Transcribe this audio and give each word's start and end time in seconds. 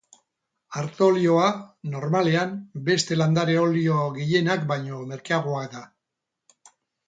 Arto 0.83 1.09
olioa, 1.11 1.49
normalean, 1.97 2.57
beste 2.89 3.19
landare-olio 3.21 4.01
gehienak 4.19 4.67
baino 4.75 5.07
merkeagoa 5.15 5.65
da. 5.79 5.87